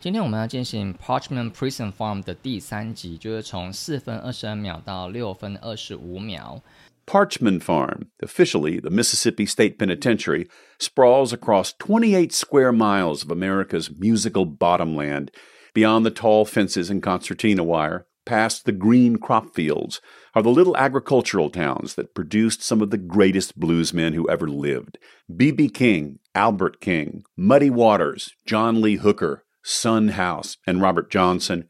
[0.00, 6.62] 今天我们要进行 Parchment Prison Farm 的第三集，就是从四分二十二秒到六分二十五秒。
[7.06, 15.30] Parchman Farm, officially the Mississippi State Penitentiary, sprawls across 28 square miles of America's musical bottomland,
[15.72, 20.00] beyond the tall fences and concertina wire, past the green crop fields,
[20.34, 24.98] are the little agricultural towns that produced some of the greatest bluesmen who ever lived.
[25.34, 25.68] B.B.
[25.68, 31.67] King, Albert King, Muddy Waters, John Lee Hooker, Son House, and Robert Johnson.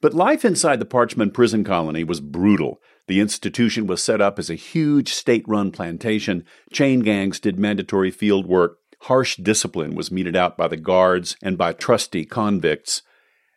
[0.00, 2.80] But life inside the Parchman prison colony was brutal.
[3.06, 6.44] The institution was set up as a huge state run plantation.
[6.72, 8.78] Chain gangs did mandatory field work.
[9.02, 13.02] Harsh discipline was meted out by the guards and by trusty convicts.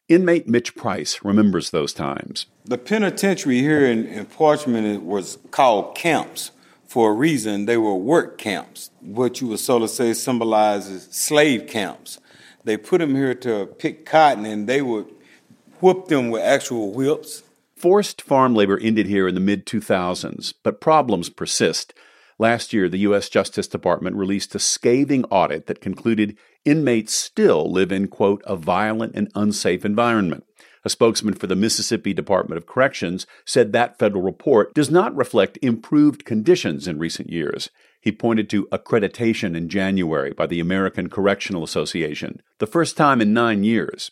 [0.08, 2.46] Inmate Mitch Price remembers those times.
[2.64, 6.52] The penitentiary here in, in Parchman was called camps
[6.88, 7.66] for a reason.
[7.66, 12.20] They were work camps, what you would sort of say symbolizes slave camps.
[12.66, 15.05] They put them here to pick cotton, and they would
[15.80, 17.44] whip them with actual whips.
[17.76, 21.93] Forced farm labor ended here in the mid 2000s, but problems persist.
[22.40, 23.30] Last year, the U.S.
[23.30, 29.16] Justice Department released a scathing audit that concluded inmates still live in, quote, a violent
[29.16, 30.43] and unsafe environment.
[30.84, 35.60] A spokesman for the Mississippi Department of Corrections said that federal report does not reflect
[35.62, 37.70] improved conditions in recent years.
[38.06, 43.34] He pointed to accreditation in January by the American Correctional Association, the first time in
[43.34, 44.12] nine years.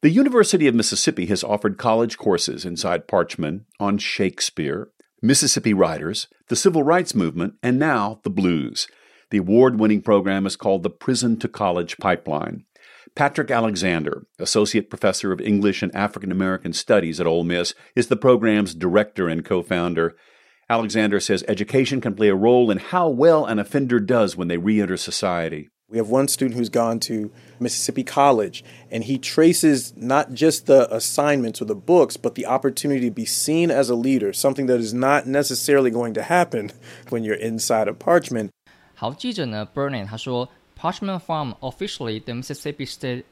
[0.00, 4.88] The University of Mississippi has offered college courses inside Parchman on Shakespeare,
[5.22, 8.88] Mississippi writers, the civil rights movement, and now the blues.
[9.30, 12.64] The award winning program is called the Prison to College Pipeline.
[13.14, 18.16] Patrick Alexander, Associate Professor of English and African American Studies at Ole Miss, is the
[18.16, 20.16] program's director and co founder.
[20.71, 24.57] Alexander says education can play a role in how well an offender does when they
[24.57, 25.69] reenter society.
[25.89, 30.93] We have one student who's gone to Mississippi College, and he traces not just the
[30.93, 34.81] assignments or the books, but the opportunity to be seen as a leader, something that
[34.81, 36.71] is not necessarily going to happen
[37.07, 38.49] when you're inside of Parchman.
[38.95, 43.23] 好，记者呢，Burnett 他说，Parchman Farm officially the Mississippi State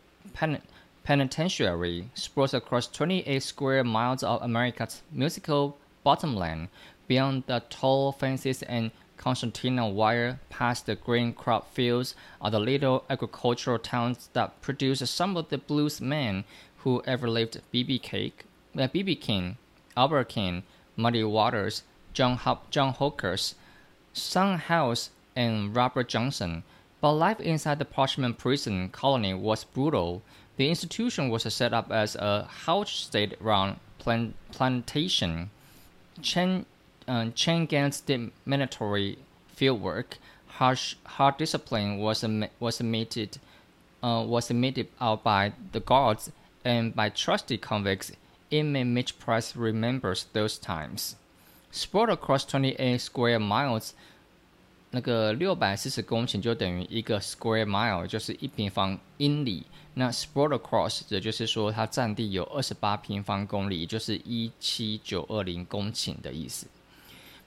[1.04, 6.70] Penitentiary sprawls across 28 square miles of America's musical bottomland
[7.11, 13.03] Beyond the tall fences and concertina wire, past the green crop fields, are the little
[13.11, 16.45] agricultural towns that produce some of the blues men
[16.85, 17.63] who ever lived.
[17.73, 17.99] B.B.
[17.99, 18.45] Cake,
[18.79, 19.17] uh, B.B.
[19.17, 19.57] King,
[19.97, 20.63] Albert King,
[20.95, 21.83] Muddy Waters,
[22.13, 23.57] John, Hop, John Hooker's,
[24.13, 26.63] Son House, and Robert Johnson.
[27.01, 30.23] But life inside the Parchman prison colony was brutal.
[30.59, 35.51] The institution was set up as a house state-run plantation.
[36.23, 36.67] Chen
[37.08, 39.18] uh, chain gangs did mandatory
[39.56, 40.18] fieldwork.
[40.60, 42.24] Harsh, hard discipline was
[42.60, 43.40] was meted
[44.02, 46.32] uh, was meted out by the guards
[46.64, 48.12] and by trusty convicts.
[48.52, 51.16] Inmate Mitch Price remembers those times.
[51.72, 53.92] Spread across 28 square miles，
[54.92, 59.66] 那个六百四十公顷就等于一个 square mile，就是一平方英里。
[59.96, 66.68] 那 spread across 也就是说它占地有二十八平方公里，就是一七九二零公顷的意思。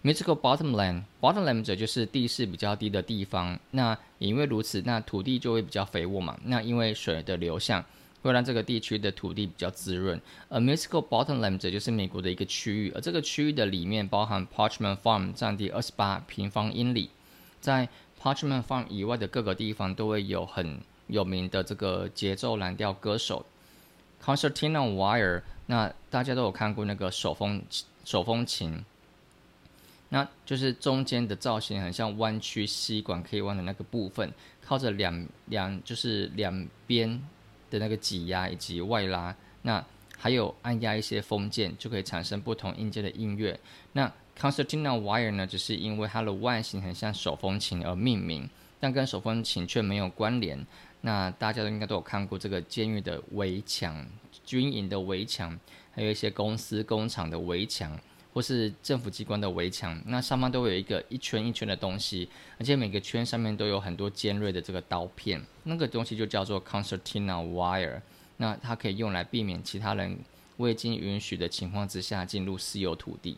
[0.03, 3.58] Musical bottomland，bottomland 者就是地势比较低的地方。
[3.72, 6.38] 那也因为如此，那土地就会比较肥沃嘛。
[6.44, 7.84] 那因为水的流向
[8.22, 10.19] 会让这个地区的土地比较滋润。
[10.50, 17.09] 而 Musical bottomland 者就是美国的一个区域，而这个区域的里面包含 Parchman Farm 占地二十八平方英里。
[17.62, 17.88] 在
[18.22, 23.46] Parchman Farm 以外的各个地方都会有很有名的这个节奏蓝调歌手
[24.22, 25.44] Concertina Wire。
[25.68, 27.62] 那大家都有看过那个手风
[28.03, 28.84] 手风琴。
[30.13, 34.31] 那就是中间的造型很像弯曲吸管可以弯的那个部分，
[34.62, 37.19] 靠着两两就是两边
[37.72, 39.84] 的那个挤压以及外拉，那
[40.16, 43.59] 还有按压一些风键，就可以产生不同音阶的音乐。
[43.94, 44.06] 那
[44.40, 48.47] concertina wire 呢，只是因为它的外形很像手风琴而命名，
[48.80, 50.63] 但跟手风琴却没有关联。
[51.01, 54.06] 那大家都应该都有看过这个监狱的围墙、
[54.45, 55.60] 军营的围墙，
[55.92, 58.00] 还有一些公司工厂的围墙。
[58.33, 62.27] 或是政府机关的围墙，那上方都会有一个一圈一圈的东西，
[62.57, 68.01] 而且每个圈上面都有很多尖锐的这个刀片，那个东西就叫做 concertina wire。
[68.38, 70.18] 那它可以用来避免其他人
[70.57, 73.38] 未经允许的情况之下进入私有土地。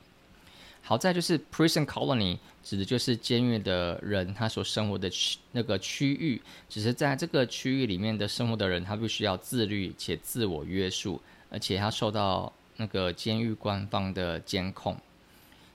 [0.82, 12.54] 好在就是 prison colony 指的就是监狱的人他所生活的区那个区域，只是在这个区域里面的生活的人，他必须要自律且自我约束，而且他受到。
[12.78, 14.98] 那个监狱官方的监控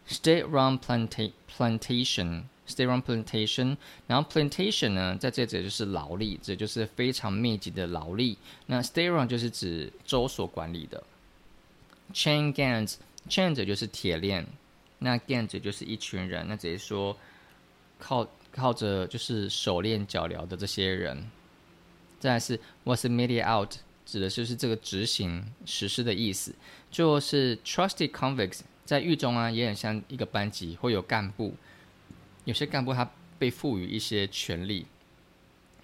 [0.08, 3.76] ，State-run plantation，state-run plantation。
[4.06, 8.36] 然后 plantation 呢，在这指就是劳力，这就是非常密集的劳力。
[8.66, 11.02] 那 state-run 就是指州所管理的。
[12.12, 14.44] chain gangs，chain 者就是铁链，
[14.98, 16.46] 那 gang 者就是一群人。
[16.48, 17.16] 那直接说
[17.98, 21.30] 靠靠着就是手链脚镣的这些人。
[22.18, 23.76] 再来是 was media out。
[24.10, 26.52] 指的就是这个执行实施的意思，
[26.90, 31.54] 就是 trusted convicts 在狱中啊，也很像一个班级，会有干部，
[32.44, 33.08] 有些干部他
[33.38, 34.84] 被赋予一些权利，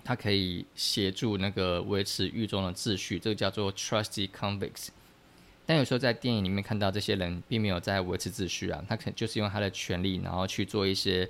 [0.02, 4.88] 他可以协助那个维持狱中的秩序，这个叫做 trusted convicts。
[5.64, 11.28] 但有时候在电影里面看到这些人并没有在维持秩序啊，他可能就是用他的权利，然后去做一些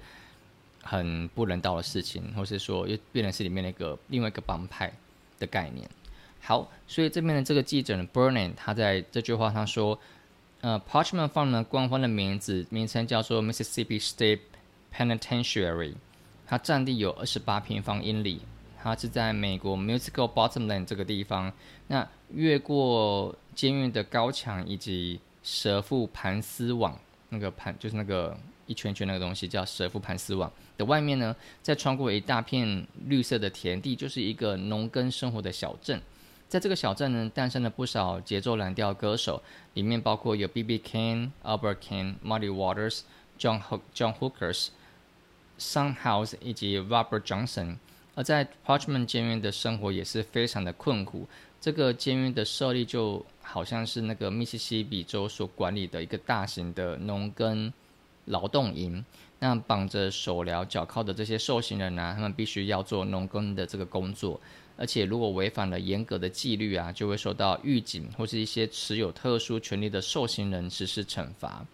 [0.82, 4.92] 很不人道的事情，或是说又变成是里面那个另外一个帮派
[5.38, 5.88] 的概念。
[6.46, 9.98] 好，所以这边的这个记者呢 Burning，他在这句话他说，
[10.60, 14.38] 呃，Parchment Farm 呢官方的名字名称叫做 Mississippi State
[14.94, 15.94] Penitentiary，
[16.46, 18.42] 它占地有二十八平方英里，
[18.80, 21.52] 它是在美国 Musical Bottomland 这个地方。
[21.88, 26.96] 那越过监狱的高墙以及蛇腹盘丝网，
[27.30, 28.38] 那个盘就是那个
[28.68, 30.48] 一圈圈那个东西叫蛇腹盘丝网
[30.78, 36.00] 的外面呢，再穿过一大片绿色的田地，就是一个农耕生活的小镇。
[36.48, 39.42] 在这个小镇呢，诞生了不少节奏蓝调歌手，
[39.74, 40.78] 里面包括有 B.B.
[40.78, 43.00] King、Albert King、Muddy Waters、
[43.38, 44.68] John Hook John Hookers、
[45.58, 47.76] Sun House 以及 Robert Johnson。
[48.14, 51.26] 而在 Parchment 监狱的生活也是非常的困苦。
[51.60, 57.72] 这个监狱的设立就好像是那个密西西比州所管理的一个大型的农耕
[58.26, 59.04] 劳动营。
[59.38, 64.40] 那绑着手镣脚铐的这些受刑人呢，他们必须要做农耕的这个工作。
[64.78, 71.64] 而且，如果违反了严格的纪律啊，就会受到狱警或是一些持有特殊权利的受刑人实施惩罚。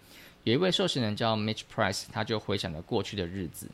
[0.45, 3.69] 有一位受刑人叫 Mitch Price，他就回想了过去的日子。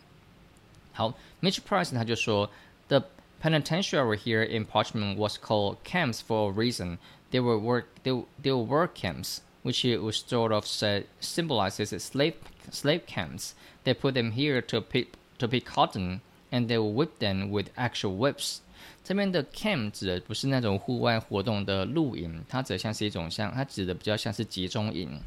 [0.93, 1.13] 好
[1.43, 2.51] ，Mitch Price 他就说
[2.89, 3.05] ：“The
[3.43, 6.99] penitentiary here in Parchment was called camps for a reason.
[7.31, 12.35] They were work they they were work camps, which was sort of said symbolizes slave
[12.73, 13.51] slave camps.
[13.85, 16.21] They put them here to pick to pick cotton,
[16.51, 18.59] and they would whip them with actual whips.”
[19.03, 25.19] 这边的 camp 指的不是那种户外活动的露营，它指的像是一种像，它指的比较像是集中营，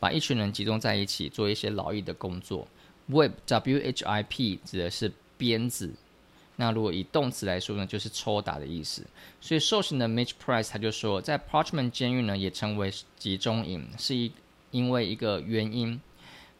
[0.00, 2.66] 把一群人集中在一起做一些劳役的工作。
[3.08, 5.92] whip w h i p 指的是鞭子，
[6.56, 9.04] 那如果以动词来说呢，就是抽打的意思。
[9.40, 14.32] 所以受刑的 Mitch Price 他就说，在 Parchment 监狱呢也称为集中营，是一
[14.70, 16.00] 因为一个原因，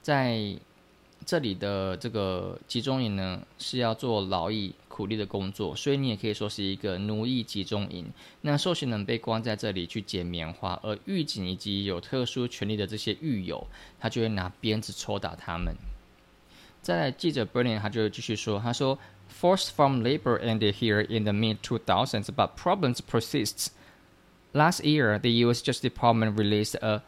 [0.02, 0.56] 在
[1.24, 4.74] 这里的这个集中营呢是要做劳役。
[4.90, 8.12] 苦力的工作，所以你也可以说是一个奴役集中营。
[8.42, 13.66] 那受刑人被关在这里去捡棉花，而狱警以及有特殊权利的这些狱友，
[13.98, 15.74] 他就会拿鞭子抽打他们。
[16.82, 18.98] 再来，记者 Bernie 他就继续说，他说
[19.40, 23.68] ：“Forced farm labor ended here in the mid 2000s, but problems persist.
[24.52, 25.62] Last year, the U.S.
[25.62, 27.00] Justice Department released a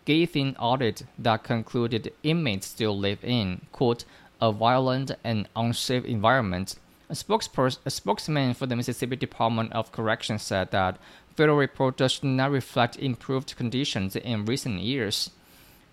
[0.00, 4.04] scathing audit that concluded inmates still live in quote
[4.40, 6.76] a violent and unsafe environment.”
[7.08, 10.98] A, spokesperson, a spokesman for the Mississippi Department of Corrections said that
[11.36, 15.30] federal report does not reflect improved conditions in recent years.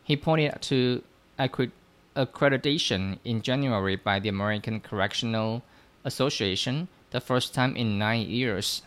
[0.04, 1.04] He pointed to
[1.38, 5.62] accreditation in January by the American Correctional
[6.04, 8.82] Association, the first time in nine years.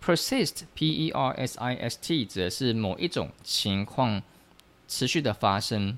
[0.00, 4.22] Persist, P-E-R-S-I-S-T 指的是某一种情况
[4.87, 5.97] 持续的发生，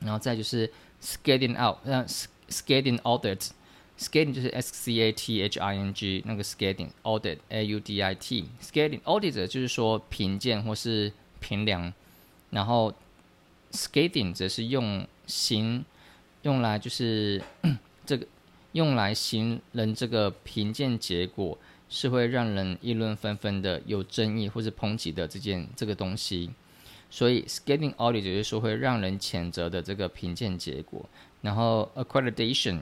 [0.00, 2.04] 然后再就是 scaling out，那
[2.48, 3.50] ，scaling audit。
[3.98, 8.02] Scaling 就是 S C A T H I N G 那个 scaling audit A U D
[8.02, 11.92] I T scaling audit 就是说评鉴或是评量，
[12.50, 12.92] 然后
[13.70, 15.84] scaling 则是用行
[16.40, 17.40] 用来就是
[18.04, 18.26] 这个
[18.72, 21.56] 用来形容这个评鉴结果
[21.88, 26.50] 是会让人议论纷纷的有争议或是抨击的这件这个东西，
[27.12, 31.04] 所以 scaling audit 就是说会让人谴责的这个评鉴结果，
[31.42, 32.80] 然后 accreditation。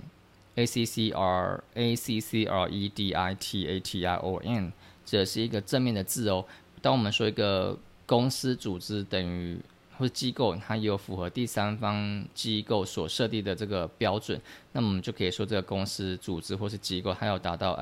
[0.57, 4.17] A C C R A C C R E D I T A T I
[4.17, 4.73] O N，
[5.07, 6.45] 这是一个正面的字哦。
[6.83, 9.57] 当我们说一个公司、组织等于
[9.97, 14.39] 或者机构，它有符合第三方机构所设定的这个标准，
[14.73, 17.79] 那么我们就可以说这个公司、组织或是机构，它要达到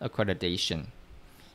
[0.00, 0.82] accreditation。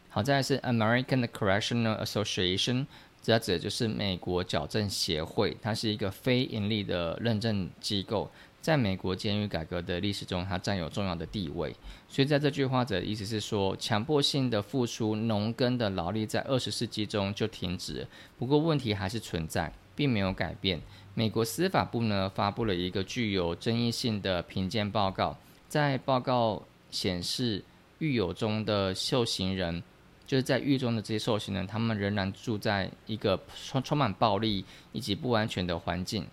[0.09, 2.87] 好，再来是 American Correctional Association，
[3.21, 8.29] 这指的就是美国矫正协会，它是一个非盈利的认证机构。
[8.61, 11.73] 在美国监狱改革的历史中，它占有重要的地位。
[12.09, 18.05] 所以，在这句话的意思是说，强迫性的付出农耕的劳力在二十世纪中就停止。
[18.37, 19.71] 不过，问题还是存在。
[19.99, 20.79] 并没有改变。
[21.13, 27.61] 美国司法部呢发布了一个具有争议性的评鉴报告，在报告显示，
[27.97, 29.83] 狱友中的受刑人，
[30.29, 36.23] 就是在狱中的这些受刑人，他们仍然住在一个充充满暴力以及不安全的环境。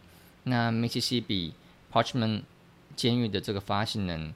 [0.42, 1.54] 那密西西比
[1.90, 2.42] Parchman
[2.94, 4.34] 监狱的这个发行人。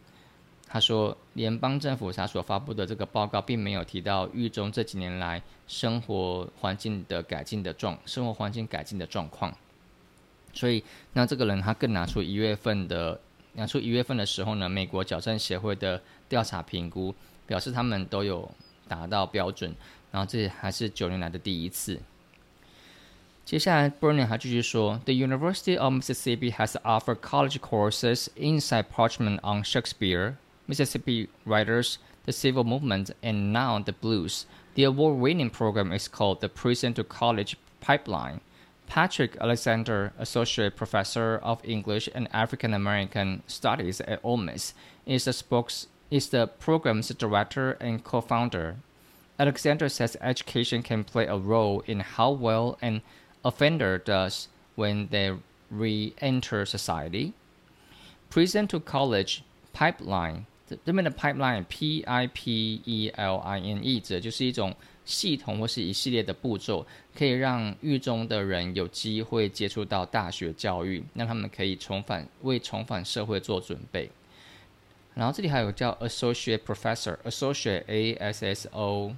[0.67, 9.55] 他说，联邦政府他所发布的这个报告，并没有提到狱中这几年来生活环境的改进的状，生活环境改进的状况。
[10.55, 13.21] 所以，那这个人他更拿出一月份的，
[13.53, 16.01] 拿出一月份的时候呢，美国矫正协会的
[16.31, 17.15] 调查评估，
[17.47, 18.51] 表示他们都有
[18.90, 19.76] 达到标准。
[20.12, 22.00] 然后，这还是九年来的第一次。
[23.44, 28.86] 接下来 b u r n i n 还继续说，The University of Mississippi has offered college courses inside
[28.92, 30.36] Parchment on Shakespeare.
[30.68, 34.46] Mississippi writers, the civil movement, and now the blues.
[34.74, 38.40] The award winning program is called the Prison to College Pipeline.
[38.88, 44.74] Patrick Alexander, Associate Professor of English and African American Studies at Ole Miss,
[45.06, 48.76] is the, spokes, is the program's director and co founder.
[49.38, 53.02] Alexander says education can play a role in how well an
[53.44, 55.38] offender does when they
[55.70, 57.34] re enter society.
[58.30, 59.42] Prison to College
[59.74, 64.76] Pipeline 这边的 pipeline P I P E L I N E 指的就是一种
[65.06, 66.86] 系统或是一系列的步骤，
[67.16, 74.10] 可以让狱中的人有机会接触到大学教育，让他们可以重返为重返社会做准备。
[75.15, 79.15] 然后这里还有叫 associate professor，associate A S S O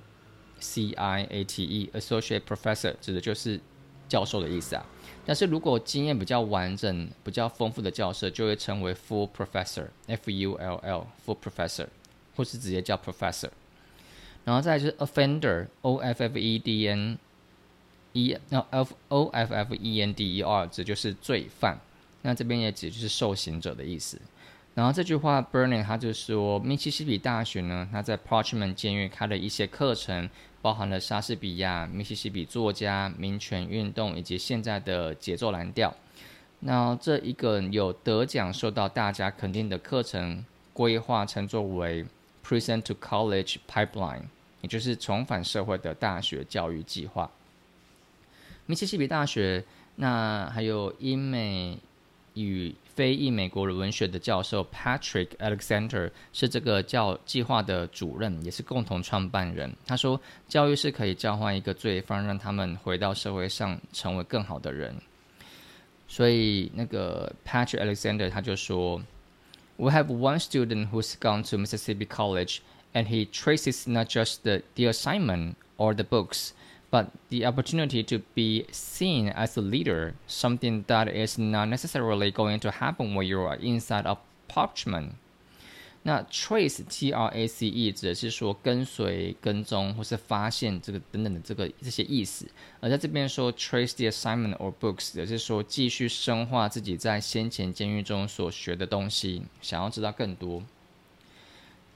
[0.58, 3.60] C I A T E，associate professor 指的就是
[4.08, 4.84] 教授的意思啊。
[5.24, 11.86] 但是如果经验比较完整、比较丰富的教授，就会称为 full professor，F U L L，full professor，
[12.34, 13.50] 或是直接叫 professor。
[14.44, 17.16] 然后再就是 offender，O F F E D N
[18.14, 21.78] E，那 F O F F E N D E R 指就是罪犯，
[22.22, 24.20] 那这边也指就是受刑者的意思。
[24.74, 30.28] 然后这句话 b u r n i n g 他就说，密西西比大学呢，他在 Parchment 监狱开了一些课程。
[30.62, 35.92] 包含了莎士比亚、密西西比作家、民权运动以及现在的节奏蓝调。
[36.60, 42.06] 那这一个有得奖、受到大家肯定的课程规划，称作为
[42.46, 44.22] “Prison to College Pipeline”，
[44.60, 47.28] 也就是重返社会的大学教育计划。
[48.66, 49.64] 密西西比大学，
[49.96, 51.76] 那还有英美
[52.34, 52.72] 与。
[52.94, 59.74] 非裔美国文学的教授 Patrick Alexander 是这个教计划的主任，也是共同创办人。
[59.86, 64.94] 他说，教育是可以教换一个罪犯，让他们回到社会上，成为更好的人。
[66.06, 69.02] 所以，那个 Patrick Alexander 他就说
[69.76, 72.58] ：“We have one student who's gone to Mississippi College,
[72.92, 76.50] and he traces not just the the assignment or the books.”
[76.91, 82.59] but the opportunity to be seen as a leader, something that is not necessarily going
[82.59, 84.17] to happen when you are inside a
[84.47, 85.11] parchment.
[86.03, 92.47] 那 trace T R A C E 指的是说跟随、跟踪或是发现这个等等的这个这些意思，
[92.79, 100.63] 而在这边说 trace the assignment or books 也是说继续深化自己在先前监狱中所学的东西，想要知道更多。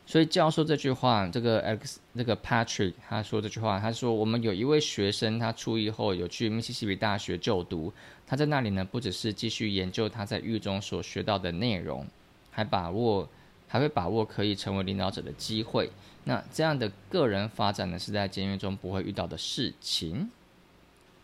[0.08, 7.92] 所以教授这句话，这个 X 那个 Patrick 他说这句话，他说我们有一位学生，他出狱后有去密西西比大学就读，
[8.24, 12.06] 他在那里呢，不只是继续研究他在狱中所学到的内容，
[12.52, 13.28] 还把握
[13.66, 15.90] 还会把握可以成为领导者的机会。
[16.22, 20.30] 那这样的个人发展呢，是在监狱中不会遇到的事情。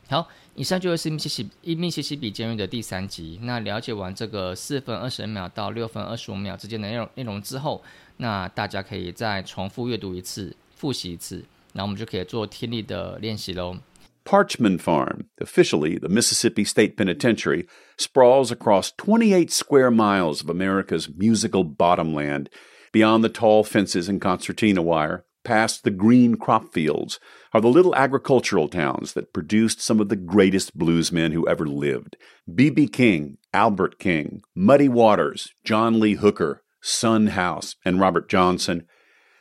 [0.08, 3.38] 好，以上就是密西西密西西比监狱的第三集。
[3.42, 7.82] 那了解完这个四分二十秒到六分二十五秒之间的内容内容之后，
[8.18, 11.42] 那大家可以再重复阅读一次，复习一次，
[11.72, 13.78] 那我们就可以做听力的练习喽。
[14.24, 17.66] Parchman Farm, officially the Mississippi State Penitentiary,
[17.96, 22.48] sprawls across 28 square miles of America's musical bottomland,
[22.92, 27.18] beyond the tall fences and concertina wire, past the green crop fields,
[27.52, 32.16] are the little agricultural towns that produced some of the greatest bluesmen who ever lived
[32.52, 32.88] B.B.
[32.88, 38.86] King, Albert King, Muddy Waters, John Lee Hooker, Son House, and Robert Johnson.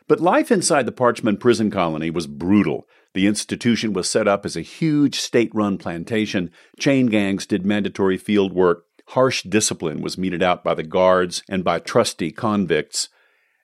[0.07, 2.85] But life inside the Parchman prison colony was brutal.
[3.13, 6.51] The institution was set up as a huge state run plantation.
[6.79, 8.85] Chain gangs did mandatory field work.
[9.07, 13.09] Harsh discipline was meted out by the guards and by trusty convicts.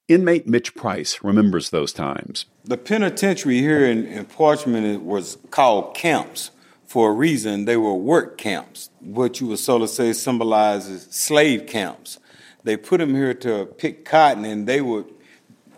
[0.07, 2.45] Inmate Mitch Price remembers those times.
[2.63, 6.51] The penitentiary here in, in Parchman was called camps
[6.85, 7.65] for a reason.
[7.65, 8.89] They were work camps.
[9.01, 12.19] What you would sort of say symbolizes slave camps.
[12.63, 15.13] They put them here to pick cotton and they would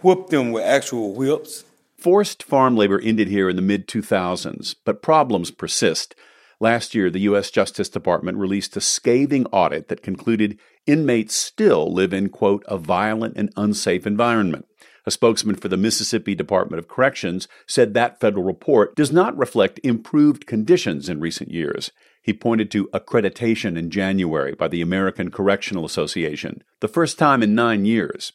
[0.01, 1.65] whip them with actual whips.
[1.97, 6.15] Forced farm labor ended here in the mid 2000s, but problems persist.
[6.61, 7.51] Last year, the U.S.
[7.51, 10.59] Justice Department released a scathing audit that concluded
[10.89, 14.65] inmates still live in, quote, a violent and unsafe environment.
[15.05, 19.79] A spokesman for the Mississippi Department of Corrections said that federal report does not reflect
[19.83, 21.91] improved conditions in recent years.
[22.21, 27.55] He pointed to accreditation in January by the American Correctional Association, the first time in
[27.55, 28.33] nine years.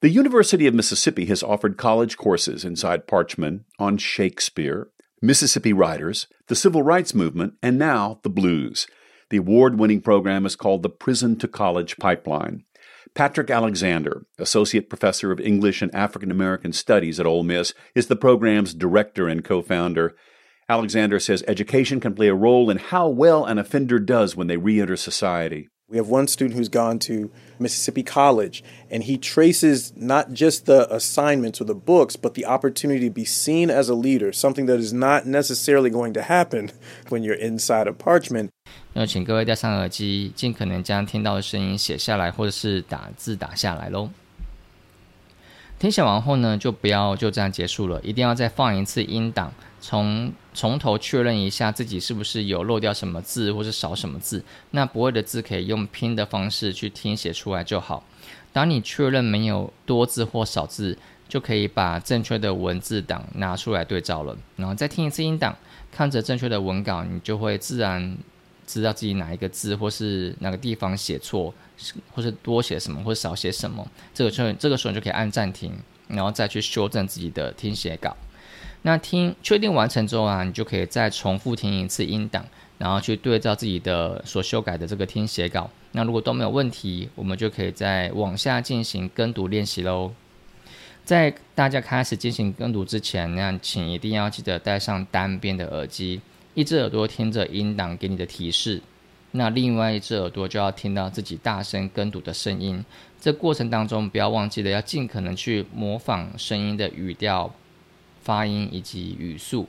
[0.00, 4.88] The University of Mississippi has offered college courses inside Parchman on Shakespeare,
[5.22, 8.86] Mississippi writers, the civil rights movement, and now the blues.
[9.34, 12.62] The award winning program is called the Prison to College Pipeline.
[13.14, 18.14] Patrick Alexander, Associate Professor of English and African American Studies at Ole Miss, is the
[18.14, 20.14] program's director and co founder.
[20.68, 24.56] Alexander says education can play a role in how well an offender does when they
[24.56, 25.68] re enter society.
[25.88, 30.86] We have one student who's gone to Mississippi College, and he traces not just the
[30.94, 34.78] assignments or the books, but the opportunity to be seen as a leader, something that
[34.78, 36.70] is not necessarily going to happen
[37.08, 38.53] when you're inside a parchment.
[38.92, 44.10] 那请各位戴上耳机，尽可能将听到的声音写下来，或者是打字打下来喽。
[45.78, 54.44] 听写完后呢，就不要就这样结束了，一定要再放一次音档，从从头确认一下自己是不是有漏掉什么字，或是少什么字。
[54.70, 58.04] 那不会的字可以用拼的方式去听写出来就好。
[58.52, 60.96] 当你确认没有多字或少字，
[61.28, 64.36] 就可以把正确的文字档拿出来对照了。
[64.56, 65.56] 然后再听一次音档，
[65.90, 68.16] 看着正确的文稿，你就会自然
[68.66, 71.52] 知道自己哪一个字或是哪个地方写错，
[72.12, 73.86] 或是多写什么或少写什么。
[74.12, 75.72] 这个时候，这个时候你就可以按暂停，
[76.08, 78.16] 然后再去修正自己的听写稿。
[78.82, 82.44] 那听确定完成之后啊，你就可以再重复听一次音档，
[82.76, 85.70] 然后去对照自己的所修改的这个听写稿。
[85.92, 90.12] 那如果都没有问题，我们就可以再往下进行跟读练习喽。
[91.04, 96.20] 在大家开始进行跟读之前，那请一定要记得戴上单边的耳机，
[96.54, 98.80] 一只耳朵听着音档给你的提示，
[99.32, 102.84] 那另外一只耳朵就要听到自己大声跟读的声音。
[103.20, 107.52] 这过程当中不要忘记了要尽可能去模仿声音的语调。
[108.22, 109.68] 发音以及语速，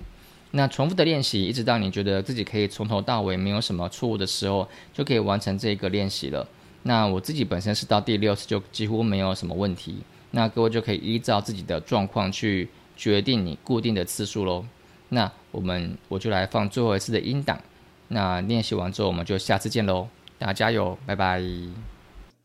[0.51, 6.47] 那重复的练习，一直到你觉得自己可以从头到尾没有什么错误的时候，就可以完成这个练习了。
[6.83, 9.97] 那我自己本身是到第六次就几乎没有什么问题，
[10.31, 14.65] 那各位就可以依照自己的状况去决定你固定的次数喽。
[15.08, 17.60] 那我们我就来放最后一次的音档，
[18.08, 21.42] 那练习完之后我们就下次见喽，大家加油，拜拜。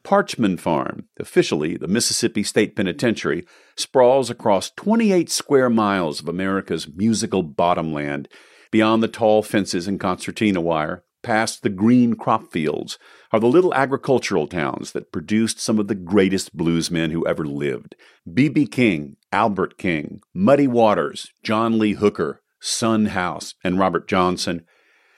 [0.03, 3.43] Parchman Farm, officially the Mississippi State Penitentiary,
[3.75, 8.27] sprawls across 28 square miles of America's musical bottomland,
[8.71, 12.99] beyond the tall fences and concertina wire, past the green crop fields,
[13.31, 17.95] are the little agricultural towns that produced some of the greatest bluesmen who ever lived.
[18.31, 18.67] B.B.
[18.67, 24.64] King, Albert King, Muddy Waters, John Lee Hooker, Son House, and Robert Johnson.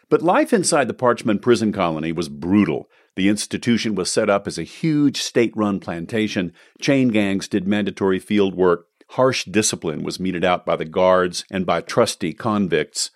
[0.09, 2.89] But life inside the Parchman prison colony was brutal.
[3.17, 6.53] The institution was set up as a huge state run plantation.
[6.81, 8.87] Chain gangs did mandatory field work.
[9.11, 13.11] Harsh discipline was meted out by the guards and by trusty convicts.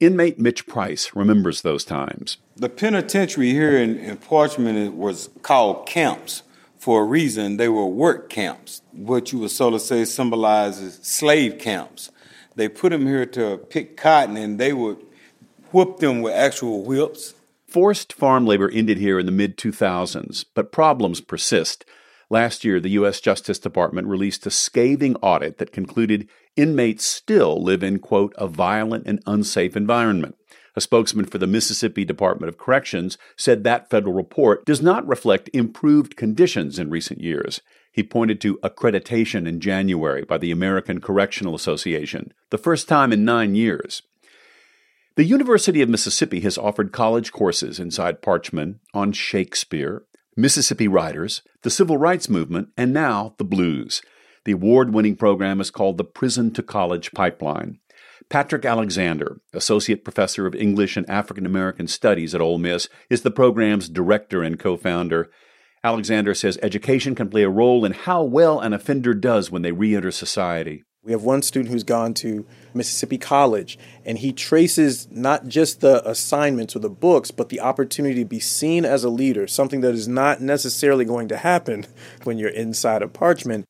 [0.00, 2.38] Inmate Mitch Price remembers those times.
[2.56, 6.42] The penitentiary here in, in Parchman was called camps
[6.78, 7.56] for a reason.
[7.56, 12.12] They were work camps, what you would sort of say symbolizes slave camps.
[12.58, 14.98] They put them here to pick cotton and they would
[15.72, 17.34] whip them with actual whips
[17.68, 21.84] Forced farm labor ended here in the mid 2000s, but problems persist.
[22.30, 23.20] Last year, the U.S.
[23.20, 29.06] Justice Department released a scathing audit that concluded inmates still live in, quote, a violent
[29.06, 30.34] and unsafe environment.
[30.76, 35.50] A spokesman for the Mississippi Department of Corrections said that federal report does not reflect
[35.52, 37.60] improved conditions in recent years.
[37.98, 43.24] He pointed to accreditation in January by the American Correctional Association, the first time in
[43.24, 44.02] nine years.
[45.16, 50.04] The University of Mississippi has offered college courses inside Parchman on Shakespeare,
[50.36, 54.00] Mississippi writers, the civil rights movement, and now the blues.
[54.44, 57.80] The award winning program is called the Prison to College Pipeline.
[58.28, 63.32] Patrick Alexander, Associate Professor of English and African American Studies at Ole Miss, is the
[63.32, 65.32] program's director and co founder.
[65.84, 69.72] Alexander says education can play a role in how well an offender does when they
[69.72, 70.84] re enter society.
[71.04, 76.06] We have one student who's gone to Mississippi College, and he traces not just the
[76.06, 79.94] assignments or the books, but the opportunity to be seen as a leader, something that
[79.94, 81.86] is not necessarily going to happen
[82.24, 83.64] when you're inside a parchman.